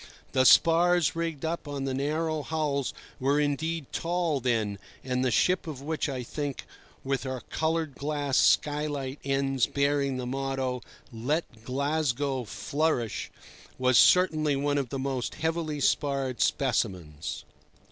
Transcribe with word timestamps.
The 0.31 0.45
spars 0.45 1.15
rigged 1.15 1.45
up 1.45 1.67
on 1.67 1.83
the 1.83 1.93
narrow 1.93 2.41
hulls 2.41 2.91
were 3.19 3.39
indeed 3.39 3.85
tall 3.91 4.39
then, 4.39 4.79
and 5.03 5.23
the 5.23 5.29
ship 5.29 5.67
of 5.67 5.79
which 5.83 6.09
I 6.09 6.23
think, 6.23 6.65
with 7.03 7.21
her 7.21 7.43
coloured 7.51 7.93
glass 7.93 8.35
skylight 8.35 9.19
ends 9.23 9.67
bearing 9.67 10.17
the 10.17 10.25
motto, 10.25 10.81
"Let 11.13 11.63
Glasgow 11.63 12.45
Flourish," 12.45 13.29
was 13.77 13.95
certainly 13.99 14.55
one 14.55 14.79
of 14.79 14.89
the 14.89 14.97
most 14.97 15.35
heavily 15.35 15.79
sparred 15.79 16.41
specimens. 16.41 17.45